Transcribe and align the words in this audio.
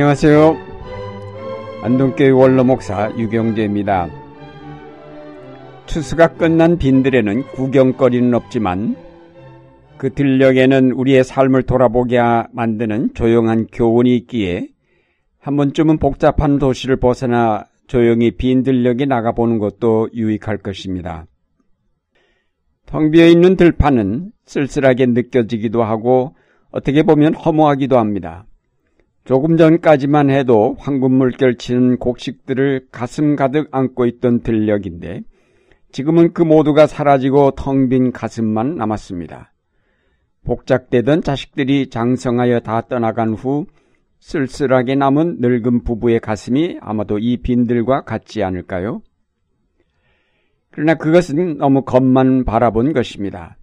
안녕하세요. 0.00 0.56
안동교회 1.82 2.30
원로 2.30 2.64
목사 2.64 3.12
유경재입니다. 3.18 4.08
추수가 5.84 6.28
끝난 6.28 6.78
빈들에는 6.78 7.42
구경거리는 7.48 8.32
없지만 8.32 8.96
그 9.98 10.14
들녘에는 10.14 10.92
우리의 10.92 11.22
삶을 11.22 11.64
돌아보게 11.64 12.18
만드는 12.50 13.12
조용한 13.12 13.66
교훈이 13.66 14.16
있기에 14.16 14.68
한 15.38 15.58
번쯤은 15.58 15.98
복잡한 15.98 16.58
도시를 16.58 16.96
벗어나 16.96 17.66
조용히 17.86 18.30
빈 18.30 18.62
들녘에 18.62 19.04
나가보는 19.04 19.58
것도 19.58 20.08
유익할 20.14 20.56
것입니다. 20.56 21.26
텅 22.86 23.10
비어 23.10 23.26
있는 23.26 23.54
들판은 23.54 24.30
쓸쓸하게 24.46 25.08
느껴지기도 25.08 25.82
하고 25.82 26.36
어떻게 26.70 27.02
보면 27.02 27.34
허무하기도 27.34 27.98
합니다. 27.98 28.46
조금 29.24 29.56
전까지만 29.56 30.30
해도 30.30 30.76
황금물 30.78 31.32
결 31.32 31.56
치는 31.56 31.98
곡식들을 31.98 32.88
가슴 32.90 33.36
가득 33.36 33.68
안고 33.70 34.06
있던 34.06 34.40
들녘인데 34.40 35.22
지금은 35.92 36.32
그 36.32 36.42
모두가 36.42 36.86
사라지고 36.86 37.52
텅 37.52 37.88
빈 37.88 38.12
가슴만 38.12 38.76
남았습니다. 38.76 39.52
복작되던 40.44 41.22
자식들이 41.22 41.90
장성하여 41.90 42.60
다 42.60 42.80
떠나간 42.82 43.34
후 43.34 43.66
쓸쓸하게 44.20 44.94
남은 44.94 45.36
늙은 45.40 45.84
부부의 45.84 46.20
가슴이 46.20 46.78
아마도 46.80 47.18
이 47.18 47.36
빈들과 47.38 48.02
같지 48.02 48.42
않을까요? 48.42 49.02
그러나 50.70 50.94
그것은 50.94 51.58
너무 51.58 51.82
겉만 51.82 52.44
바라본 52.44 52.92
것입니다. 52.92 53.56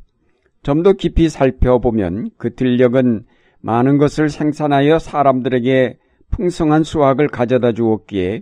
좀 0.64 0.84
더 0.84 0.94
깊이 0.94 1.30
살펴보면 1.30 2.32
그 2.38 2.54
들녘은 2.54 3.26
많은 3.62 3.98
것을 3.98 4.30
생산하여 4.30 5.00
사람들에게 5.00 5.98
풍성한 6.32 6.84
수확을 6.84 7.28
가져다 7.28 7.72
주었기에 7.74 8.42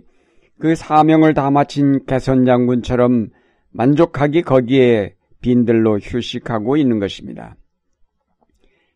그 0.58 0.74
사명을 0.74 1.34
다 1.34 1.50
마친 1.50 2.04
개선 2.06 2.44
장군처럼 2.44 3.28
만족하기 3.72 4.42
거기에 4.42 5.14
빈들로 5.40 5.98
휴식하고 5.98 6.76
있는 6.76 6.98
것입니다. 6.98 7.56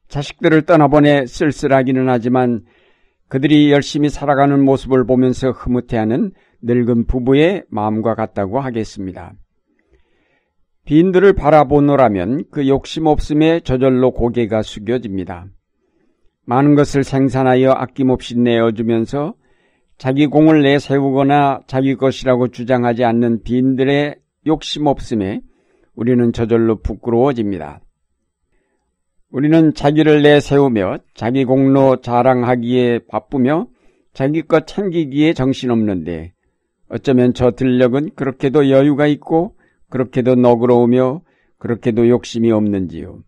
자식들을 0.09 0.63
떠나보내 0.63 1.27
쓸쓸하기는 1.27 2.09
하지만 2.09 2.65
그들이 3.29 3.71
열심히 3.71 4.09
살아가는 4.09 4.65
모습을 4.65 5.07
보면서 5.07 5.51
흐뭇해하는 5.51 6.33
늙은 6.63 7.07
부부의 7.07 7.65
마음과 7.69 8.17
같다고 8.17 8.59
하겠습니다. 8.61 9.35
빈들을 10.85 11.35
바라보노라면 11.35 12.47
그 12.51 12.67
욕심 12.67 13.07
없음에 13.07 13.61
저절로 13.61 14.11
고개가 14.11 14.63
숙여집니다. 14.63 15.47
많은 16.51 16.75
것을 16.75 17.05
생산하여 17.05 17.71
아낌없이 17.71 18.37
내어주면서 18.37 19.35
자기 19.99 20.27
공을 20.27 20.63
내세우거나 20.63 21.61
자기 21.69 21.95
것이라고 21.95 22.49
주장하지 22.49 23.05
않는 23.05 23.45
빈들의 23.45 24.17
욕심 24.49 24.87
없음에 24.87 25.43
우리는 25.95 26.33
저절로 26.33 26.81
부끄러워집니다. 26.81 27.81
우리는 29.31 29.75
자기를 29.75 30.23
내세우며 30.23 30.99
자기 31.15 31.45
공로 31.45 32.01
자랑하기에 32.01 33.07
바쁘며 33.07 33.69
자기 34.13 34.43
것 34.43 34.67
챙기기에 34.67 35.35
정신없는데 35.35 36.33
어쩌면 36.89 37.33
저 37.33 37.53
들녘은 37.53 38.17
그렇게도 38.17 38.71
여유가 38.71 39.07
있고 39.07 39.55
그렇게도 39.89 40.35
너그러우며 40.35 41.23
그렇게도 41.59 42.09
욕심이 42.09 42.51
없는지요. 42.51 43.23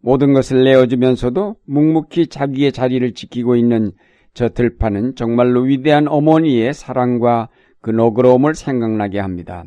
모든 0.00 0.32
것을 0.32 0.64
내어주면서도 0.64 1.56
묵묵히 1.66 2.28
자기의 2.28 2.72
자리를 2.72 3.12
지키고 3.14 3.56
있는 3.56 3.92
저 4.34 4.48
들판은 4.48 5.14
정말로 5.16 5.62
위대한 5.62 6.06
어머니의 6.08 6.72
사랑과 6.72 7.48
그 7.80 7.90
너그러움을 7.90 8.54
생각나게 8.54 9.18
합니다. 9.18 9.64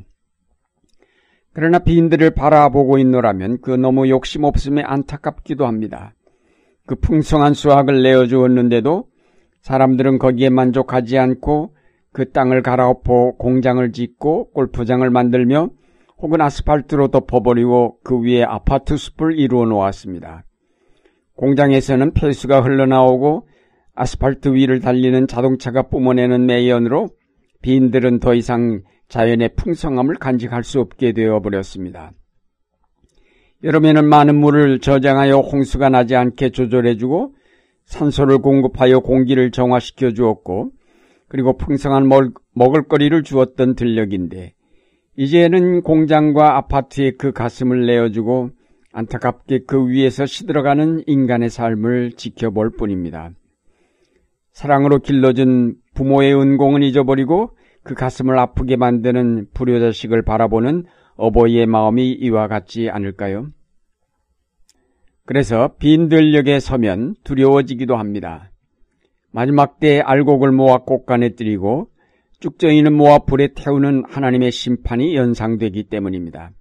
그러나 1.54 1.80
빈들을 1.80 2.32
바라보고 2.32 2.98
있노라면 2.98 3.60
그 3.62 3.72
너무 3.72 4.08
욕심 4.10 4.46
없음에 4.46 4.84
안타깝기도 4.84 5.66
합니다. 5.66 6.14
그 6.86 6.96
풍성한 6.96 7.54
수확을 7.54 8.02
내어주었는데도 8.02 9.08
사람들은 9.62 10.18
거기에 10.18 10.50
만족하지 10.50 11.18
않고 11.18 11.76
그 12.14 12.32
땅을 12.32 12.62
갈아엎어 12.62 13.34
공장을 13.38 13.92
짓고 13.92 14.52
골프장을 14.52 15.08
만들며 15.10 15.70
혹은 16.22 16.40
아스팔트로 16.40 17.08
덮어버리고 17.08 17.98
그 18.04 18.22
위에 18.22 18.44
아파트 18.44 18.96
숲을 18.96 19.40
이루어 19.40 19.66
놓았습니다. 19.66 20.46
공장에서는 21.36 22.14
폐수가 22.14 22.62
흘러나오고 22.62 23.48
아스팔트 23.96 24.54
위를 24.54 24.80
달리는 24.80 25.28
자동차가 25.28 25.84
뿜어내는 25.84 26.46
매연으로 26.46 27.10
빈들은 27.62 28.20
더 28.20 28.36
이상 28.36 28.82
자연의 29.08 29.56
풍성함을 29.56 30.16
간직할 30.16 30.64
수 30.64 30.80
없게 30.80 31.12
되어 31.12 31.42
버렸습니다. 31.42 32.12
여름에는 33.64 34.08
많은 34.08 34.40
물을 34.40 34.80
저장하여 34.80 35.40
홍수가 35.40 35.90
나지 35.90 36.16
않게 36.16 36.50
조절해주고 36.50 37.36
산소를 37.86 38.40
공급하여 38.40 39.00
공기를 39.00 39.52
정화시켜 39.52 40.12
주었고 40.14 40.72
그리고 41.28 41.58
풍성한 41.58 42.08
먹을거리를 42.54 43.24
주었던 43.24 43.76
들녘인데 43.76 44.54
이제는 45.18 45.82
공장과 45.82 46.58
아파트에 46.58 47.12
그 47.12 47.32
가슴을 47.32 47.86
내어주고 47.86 48.52
안타깝게 48.94 49.66
그 49.68 49.88
위에서 49.90 50.26
시들어가는 50.26 51.04
인간의 51.06 51.50
삶을 51.50 52.14
지켜볼 52.14 52.72
뿐입니다. 52.78 53.32
사랑으로 54.52 55.00
길러준 55.00 55.76
부모의 55.94 56.36
은공은 56.36 56.84
잊어버리고 56.84 57.56
그 57.84 57.94
가슴을 57.94 58.38
아프게 58.38 58.76
만드는 58.76 59.48
불효자식을 59.54 60.24
바라보는 60.24 60.86
어버이의 61.16 61.66
마음이 61.66 62.12
이와 62.12 62.48
같지 62.48 62.90
않을까요? 62.90 63.48
그래서 65.26 65.76
빈들녘에 65.80 66.60
서면 66.60 67.16
두려워지기도 67.24 67.96
합니다. 67.96 68.52
마지막 69.32 69.80
때 69.80 70.00
알곡을 70.02 70.52
모아 70.52 70.80
꽃간에 70.80 71.30
들이고 71.30 71.88
쭉정이는 72.42 72.92
모아 72.94 73.20
불에 73.20 73.50
태우는 73.56 74.04
하나님의 74.10 74.52
심판이 74.52 75.16
연상되기 75.16 75.84
때문입니다. 75.84 76.52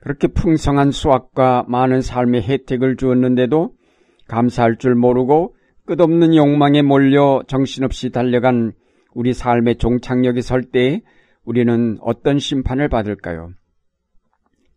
그렇게 0.00 0.26
풍성한 0.26 0.90
수확과 0.90 1.64
많은 1.68 2.02
삶의 2.02 2.42
혜택을 2.42 2.96
주었는데도 2.96 3.72
감사할 4.26 4.76
줄 4.78 4.96
모르고 4.96 5.54
끝없는 5.86 6.34
욕망에 6.34 6.82
몰려 6.82 7.42
정신없이 7.46 8.10
달려간 8.10 8.72
우리 9.14 9.32
삶의 9.32 9.76
종착역에 9.76 10.40
설 10.40 10.70
때 10.70 11.02
우리는 11.44 11.98
어떤 12.00 12.38
심판을 12.38 12.88
받을까요? 12.88 13.50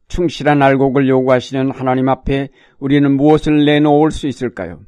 충실한 0.07 0.61
알곡을 0.61 1.09
요구하시는 1.09 1.71
하나님 1.71 2.09
앞에 2.09 2.49
우리는 2.79 3.15
무엇을 3.15 3.65
내놓을 3.65 4.11
수 4.11 4.27
있을까요? 4.27 4.81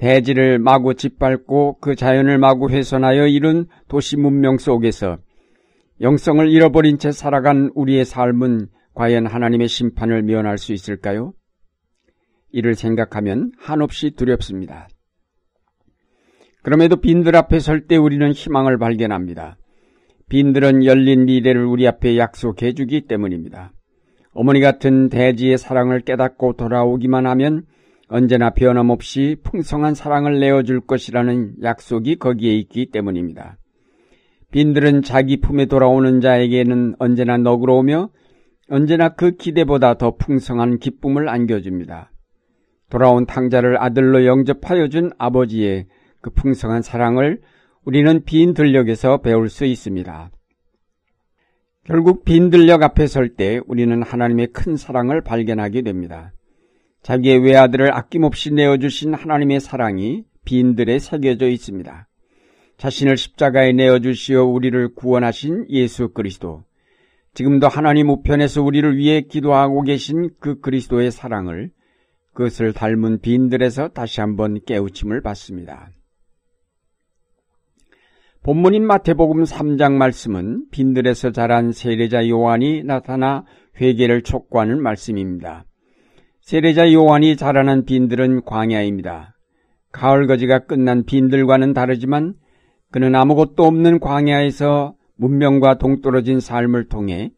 대지를 0.00 0.58
마구 0.58 0.94
짓밟고 0.94 1.76
그 1.78 1.94
자연을 1.94 2.38
마구 2.38 2.70
훼손하여 2.70 3.26
이룬 3.26 3.66
도시 3.86 4.16
문명 4.16 4.56
속에서 4.56 5.18
영성을 6.00 6.48
잃어버린 6.48 6.96
채 6.96 7.12
살아간 7.12 7.70
우리의 7.74 8.06
삶은 8.06 8.68
과연 8.94 9.26
하나님의 9.26 9.68
심판을 9.68 10.22
면할 10.22 10.56
수 10.56 10.72
있을까요? 10.72 11.34
이를 12.50 12.74
생각하면 12.74 13.52
한없이 13.58 14.12
두렵습니다. 14.12 14.88
그럼에도 16.62 16.96
빈들 16.96 17.36
앞에 17.36 17.58
설 17.58 17.86
때 17.86 17.98
우리는 17.98 18.32
희망을 18.32 18.78
발견합니다. 18.78 19.58
빈들은 20.30 20.86
열린 20.86 21.26
미래를 21.26 21.66
우리 21.66 21.86
앞에 21.86 22.16
약속해 22.16 22.72
주기 22.72 23.02
때문입니다. 23.02 23.74
어머니 24.32 24.60
같은 24.60 25.10
대지의 25.10 25.58
사랑을 25.58 26.00
깨닫고 26.00 26.54
돌아오기만 26.54 27.26
하면 27.26 27.66
언제나 28.10 28.50
변함없이 28.50 29.36
풍성한 29.44 29.94
사랑을 29.94 30.40
내어줄 30.40 30.80
것이라는 30.80 31.62
약속이 31.62 32.16
거기에 32.16 32.54
있기 32.56 32.90
때문입니다. 32.90 33.56
빈들은 34.50 35.02
자기 35.02 35.40
품에 35.40 35.66
돌아오는 35.66 36.20
자에게는 36.20 36.96
언제나 36.98 37.36
너그러우며 37.36 38.10
언제나 38.68 39.10
그 39.10 39.36
기대보다 39.36 39.94
더 39.94 40.16
풍성한 40.16 40.78
기쁨을 40.78 41.28
안겨줍니다. 41.28 42.10
돌아온 42.88 43.26
탕자를 43.26 43.80
아들로 43.80 44.26
영접하여 44.26 44.88
준 44.88 45.12
아버지의 45.16 45.86
그 46.20 46.30
풍성한 46.30 46.82
사랑을 46.82 47.40
우리는 47.84 48.24
빈 48.24 48.54
들녘에서 48.54 49.18
배울 49.18 49.48
수 49.48 49.64
있습니다. 49.64 50.30
결국 51.84 52.24
빈 52.24 52.50
들녘 52.50 52.82
앞에 52.82 53.06
설 53.06 53.36
때 53.36 53.60
우리는 53.68 54.02
하나님의 54.02 54.48
큰 54.48 54.76
사랑을 54.76 55.20
발견하게 55.20 55.82
됩니다. 55.82 56.32
자기의 57.02 57.38
외아들을 57.38 57.94
아낌없이 57.94 58.52
내어주신 58.52 59.14
하나님의 59.14 59.60
사랑이 59.60 60.24
빈들에 60.44 60.98
새겨져 60.98 61.48
있습니다. 61.48 62.08
자신을 62.76 63.16
십자가에 63.16 63.72
내어주시어 63.72 64.44
우리를 64.44 64.94
구원하신 64.94 65.66
예수 65.70 66.08
그리스도, 66.08 66.64
지금도 67.34 67.68
하나님 67.68 68.08
우편에서 68.10 68.62
우리를 68.62 68.96
위해 68.96 69.20
기도하고 69.22 69.82
계신 69.82 70.30
그 70.40 70.60
그리스도의 70.60 71.10
사랑을 71.10 71.70
그것을 72.32 72.72
닮은 72.72 73.20
빈들에서 73.20 73.88
다시 73.88 74.20
한번 74.20 74.58
깨우침을 74.66 75.20
받습니다. 75.20 75.90
본문인 78.42 78.86
마태복음 78.86 79.44
3장 79.44 79.92
말씀은 79.92 80.70
빈들에서 80.70 81.30
자란 81.30 81.72
세례자 81.72 82.28
요한이 82.28 82.84
나타나 82.84 83.44
회개를 83.78 84.22
촉구하는 84.22 84.82
말씀입니다. 84.82 85.64
세례자 86.50 86.92
요한이 86.92 87.36
자라난 87.36 87.84
빈들은 87.84 88.42
광야입니다. 88.44 89.36
가을 89.92 90.26
거지가 90.26 90.66
끝난 90.66 91.04
빈들과는 91.04 91.74
다르지만 91.74 92.34
그는 92.90 93.14
아무것도 93.14 93.62
없는 93.62 94.00
광야에서 94.00 94.96
문명과 95.14 95.78
동떨어진 95.78 96.40
삶을 96.40 96.88
통해 96.88 97.30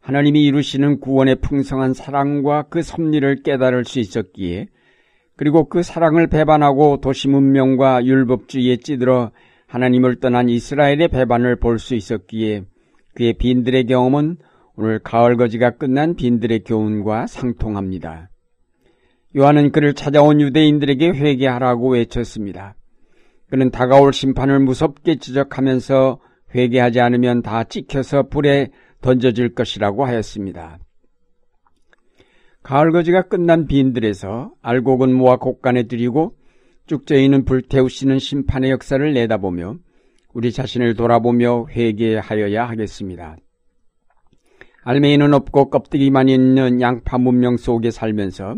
하나님이 0.00 0.44
이루시는 0.44 1.00
구원의 1.00 1.40
풍성한 1.40 1.92
사랑과 1.92 2.62
그 2.70 2.82
섭리를 2.82 3.42
깨달을 3.42 3.84
수 3.84 3.98
있었기에 3.98 4.68
그리고 5.36 5.68
그 5.68 5.82
사랑을 5.82 6.28
배반하고 6.28 7.00
도시 7.00 7.26
문명과 7.26 8.04
율법주의에 8.04 8.76
찌들어 8.76 9.32
하나님을 9.66 10.20
떠난 10.20 10.48
이스라엘의 10.48 11.08
배반을 11.08 11.56
볼 11.56 11.80
수 11.80 11.96
있었기에 11.96 12.62
그의 13.16 13.32
빈들의 13.32 13.86
경험은 13.86 14.36
오늘 14.76 15.00
가을 15.00 15.36
거지가 15.36 15.78
끝난 15.78 16.14
빈들의 16.14 16.62
교훈과 16.62 17.26
상통합니다. 17.26 18.28
요한은 19.36 19.72
그를 19.72 19.94
찾아온 19.94 20.40
유대인들에게 20.40 21.10
회개하라고 21.10 21.92
외쳤습니다. 21.92 22.74
그는 23.48 23.70
다가올 23.70 24.12
심판을 24.12 24.60
무섭게 24.60 25.16
지적하면서 25.16 26.20
회개하지 26.54 27.00
않으면 27.00 27.42
다 27.42 27.64
찍혀서 27.64 28.28
불에 28.28 28.70
던져질 29.00 29.54
것이라고 29.54 30.04
하였습니다. 30.04 30.78
가을거지가 32.62 33.22
끝난 33.22 33.66
빈들에서 33.66 34.52
알곡은 34.62 35.12
모아 35.12 35.36
곡간에 35.36 35.84
들이고 35.84 36.36
쭉저이는 36.86 37.44
불태우시는 37.44 38.18
심판의 38.18 38.70
역사를 38.70 39.12
내다보며 39.12 39.76
우리 40.32 40.52
자신을 40.52 40.94
돌아보며 40.94 41.66
회개하여야 41.70 42.68
하겠습니다. 42.68 43.36
알맹이는 44.84 45.32
없고 45.34 45.70
껍데기만 45.70 46.28
있는 46.28 46.80
양파 46.80 47.18
문명 47.18 47.56
속에 47.56 47.90
살면서 47.90 48.56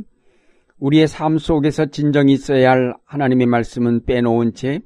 우리의 0.84 1.08
삶 1.08 1.38
속에서 1.38 1.86
진정이 1.86 2.34
있어야 2.34 2.72
할 2.72 2.94
하나님의 3.06 3.46
말씀은 3.46 4.04
빼놓은 4.04 4.52
채 4.52 4.82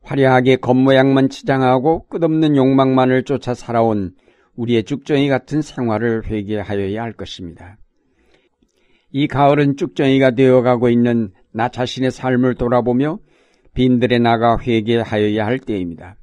화려하게 0.00 0.56
겉모양만 0.56 1.28
치장하고 1.28 2.06
끝없는 2.06 2.56
욕망만을 2.56 3.24
쫓아 3.24 3.52
살아온 3.52 4.14
우리의 4.56 4.84
쭉정이 4.84 5.28
같은 5.28 5.60
생활을 5.60 6.24
회개하여야 6.24 7.02
할 7.02 7.12
것입니다. 7.12 7.76
이 9.12 9.26
가을은 9.26 9.76
쭉정이가 9.76 10.30
되어가고 10.30 10.88
있는 10.88 11.32
나 11.52 11.68
자신의 11.68 12.10
삶을 12.10 12.54
돌아보며 12.54 13.18
빈들에 13.74 14.18
나가 14.20 14.58
회개하여야 14.58 15.44
할 15.44 15.58
때입니다. 15.58 16.16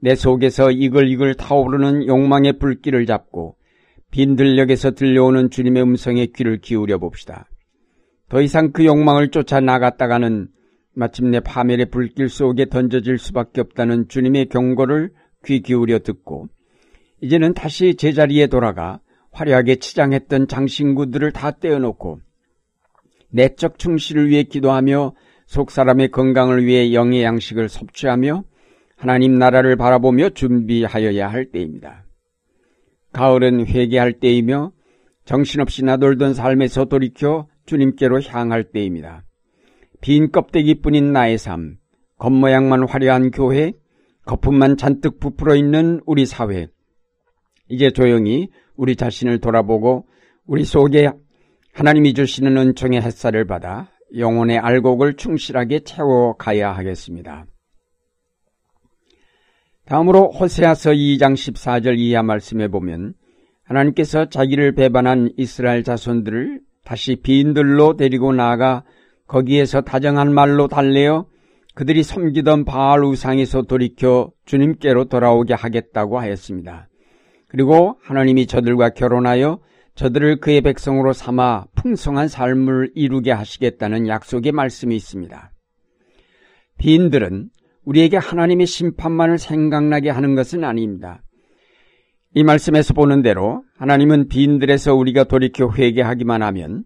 내 0.00 0.16
속에서 0.16 0.72
이글이글 0.72 1.36
타오르는 1.36 2.08
욕망의 2.08 2.58
불길을 2.58 3.06
잡고 3.06 3.54
빈들역에서 4.10 4.92
들려오는 4.92 5.50
주님의 5.50 5.84
음성에 5.84 6.26
귀를 6.34 6.58
기울여 6.58 6.98
봅시다. 6.98 7.49
더 8.30 8.40
이상 8.40 8.70
그 8.70 8.86
욕망을 8.86 9.28
쫓아 9.28 9.60
나갔다가는 9.60 10.48
마침내 10.94 11.40
파멸의 11.40 11.90
불길 11.90 12.28
속에 12.28 12.66
던져질 12.66 13.18
수밖에 13.18 13.60
없다는 13.60 14.06
주님의 14.08 14.46
경고를 14.46 15.10
귀 15.44 15.60
기울여 15.60 15.98
듣고 15.98 16.48
이제는 17.20 17.54
다시 17.54 17.96
제자리에 17.96 18.46
돌아가 18.46 19.00
화려하게 19.32 19.76
치장했던 19.76 20.46
장신구들을 20.46 21.32
다 21.32 21.50
떼어놓고 21.50 22.20
내적 23.30 23.78
충실을 23.78 24.28
위해 24.28 24.44
기도하며 24.44 25.12
속 25.46 25.72
사람의 25.72 26.12
건강을 26.12 26.64
위해 26.64 26.94
영의 26.94 27.24
양식을 27.24 27.68
섭취하며 27.68 28.44
하나님 28.96 29.38
나라를 29.38 29.74
바라보며 29.74 30.30
준비하여야 30.30 31.28
할 31.28 31.46
때입니다. 31.46 32.04
가을은 33.12 33.66
회개할 33.66 34.14
때이며 34.14 34.70
정신없이 35.24 35.84
나돌던 35.84 36.34
삶에서 36.34 36.84
돌이켜 36.84 37.49
주님께로 37.70 38.20
향할 38.22 38.64
때입니다. 38.64 39.22
빈 40.00 40.32
껍데기뿐인 40.32 41.12
나의 41.12 41.38
삶, 41.38 41.76
겉모양만 42.18 42.88
화려한 42.88 43.30
교회, 43.30 43.72
거품만 44.24 44.76
잔뜩 44.76 45.20
부풀어 45.20 45.54
있는 45.54 46.00
우리 46.04 46.26
사회. 46.26 46.66
이제 47.68 47.90
조용히 47.92 48.48
우리 48.74 48.96
자신을 48.96 49.38
돌아보고 49.38 50.08
우리 50.46 50.64
속에 50.64 51.10
하나님이 51.72 52.14
주시는 52.14 52.56
은총의 52.56 53.02
햇살을 53.02 53.46
받아 53.46 53.88
영혼의 54.16 54.58
알곡을 54.58 55.14
충실하게 55.14 55.80
채워가야 55.80 56.72
하겠습니다. 56.72 57.46
다음으로 59.86 60.32
호세아서 60.32 60.90
2장 60.90 61.34
14절 61.34 61.98
이하 61.98 62.24
말씀에 62.24 62.66
보면 62.66 63.14
하나님께서 63.62 64.28
자기를 64.28 64.74
배반한 64.74 65.30
이스라엘 65.36 65.84
자손들을 65.84 66.60
다시 66.84 67.16
빈들로 67.16 67.96
데리고 67.96 68.32
나가 68.32 68.84
거기에서 69.26 69.80
다정한 69.80 70.32
말로 70.32 70.68
달래어 70.68 71.26
그들이 71.74 72.02
섬기던 72.02 72.64
바알 72.64 73.04
우상에서 73.04 73.62
돌이켜 73.62 74.32
주님께로 74.44 75.04
돌아오게 75.04 75.54
하겠다고 75.54 76.18
하였습니다. 76.18 76.88
그리고 77.48 77.96
하나님이 78.02 78.46
저들과 78.46 78.90
결혼하여 78.90 79.60
저들을 79.94 80.40
그의 80.40 80.62
백성으로 80.62 81.12
삼아 81.12 81.66
풍성한 81.74 82.28
삶을 82.28 82.92
이루게 82.94 83.32
하시겠다는 83.32 84.08
약속의 84.08 84.52
말씀이 84.52 84.94
있습니다. 84.96 85.52
빈들은 86.78 87.50
우리에게 87.84 88.16
하나님의 88.16 88.66
심판만을 88.66 89.38
생각나게 89.38 90.10
하는 90.10 90.34
것은 90.34 90.64
아닙니다. 90.64 91.22
이 92.34 92.44
말씀에서 92.44 92.94
보는 92.94 93.22
대로 93.22 93.64
하나님은 93.76 94.28
빈들에서 94.28 94.94
우리가 94.94 95.24
돌이켜 95.24 95.70
회개하기만 95.72 96.42
하면 96.42 96.84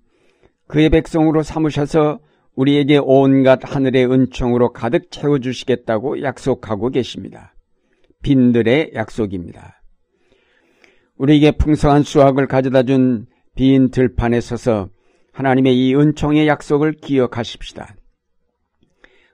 그의 0.67 0.89
백성으로 0.91 1.43
삼으셔서 1.43 2.21
우리에게 2.55 2.99
온갖 3.03 3.61
하늘의 3.63 4.11
은총으로 4.11 4.73
가득 4.73 5.11
채워주시겠다고 5.11 6.23
약속하고 6.23 6.91
계십니다. 6.91 7.55
빈들의 8.23 8.93
약속입니다. 8.95 9.83
우리에게 11.17 11.53
풍성한 11.53 12.03
수확을 12.03 12.47
가져다 12.47 12.85
준 12.85 13.27
빈 13.55 13.91
들판에 13.91 14.41
서서 14.41 14.89
하나님의 15.33 15.77
이 15.77 15.95
은총의 15.95 16.47
약속을 16.47 16.95
기억하십시다. 16.95 17.95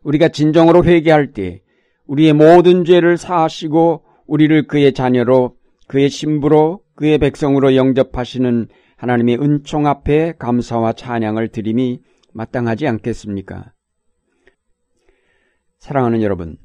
우리가 0.03 0.29
진정으로 0.29 0.85
회개할 0.85 1.33
때 1.33 1.63
우리의 2.07 2.33
모든 2.33 2.85
죄를 2.85 3.17
사하시고 3.17 4.05
우리를 4.27 4.67
그의 4.67 4.93
자녀로 4.93 5.57
그의 5.91 6.09
신부로 6.09 6.85
그의 6.95 7.19
백성으로 7.19 7.75
영접하시는 7.75 8.69
하나님의 8.97 9.41
은총 9.41 9.89
앞에 9.89 10.35
감사와 10.39 10.93
찬양을 10.93 11.49
드림이 11.49 12.01
마땅하지 12.33 12.87
않겠습니까? 12.87 13.73
사랑하는 15.81 16.23
여러분, 16.23 16.59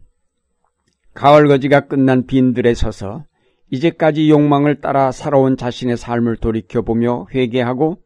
가을 1.16 1.48
거지가 1.48 1.88
끝난 1.88 2.28
빈들에 2.28 2.76
서서 2.76 3.26
이제까지 3.72 4.30
욕망을 4.30 4.80
따라 4.80 5.12
살아온 5.12 5.58
자신의 5.58 5.98
삶을 5.98 6.38
돌이켜보며 6.38 7.26
회개하고 7.34 7.98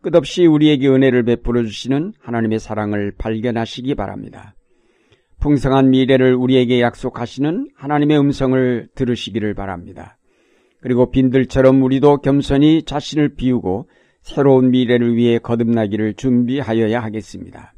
끝없이 0.00 0.46
우리에게 0.46 0.86
은혜를 0.86 1.24
베풀어 1.24 1.64
주시는 1.64 2.12
하나님의 2.20 2.60
사랑을 2.60 3.12
발견하시기 3.18 3.96
바랍니다. 3.96 4.54
풍성한 5.40 5.90
미래를 5.90 6.36
우리에게 6.36 6.80
약속하시는 6.80 7.70
하나님의 7.74 8.16
음성을 8.16 8.90
들으시기를 8.94 9.54
바랍니다. 9.54 10.18
그리고 10.82 11.10
빈들처럼 11.10 11.82
우리도 11.82 12.18
겸손히 12.18 12.82
자신을 12.82 13.36
비우고 13.36 13.88
새로운 14.20 14.70
미래를 14.70 15.16
위해 15.16 15.38
거듭나기를 15.38 16.14
준비하여야 16.14 17.00
하겠습니다. 17.00 17.72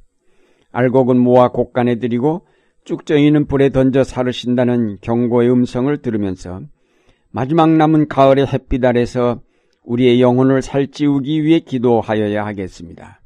알곡은 0.72 1.18
모아 1.18 1.48
곡간에 1.48 1.96
들이고 1.96 2.46
쭉정이는 2.84 3.46
불에 3.46 3.68
던져 3.70 4.04
사르신다는 4.04 4.98
경고의 5.00 5.50
음성을 5.50 5.96
들으면서 5.98 6.60
마지막 7.30 7.70
남은 7.70 8.08
가을의 8.08 8.46
햇빛 8.46 8.84
아래서 8.84 9.40
우리의 9.84 10.20
영혼을 10.20 10.62
살찌우기 10.62 11.44
위해 11.44 11.60
기도하여야 11.60 12.44
하겠습니다. 12.46 13.20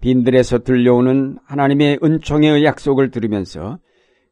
빈들에서 0.00 0.60
들려오는 0.60 1.38
하나님의 1.44 2.00
은총의 2.02 2.64
약속을 2.64 3.10
들으면서 3.10 3.78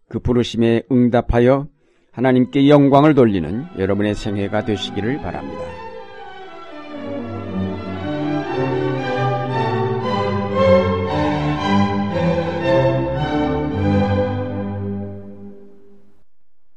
그 0.08 0.18
부르심에 0.18 0.82
응답하여 0.90 1.68
하나님께 2.16 2.70
영광을 2.70 3.14
돌리는 3.14 3.66
여러분의 3.78 4.14
생애가 4.14 4.64
되시기를 4.64 5.18
바랍니다. 5.20 5.60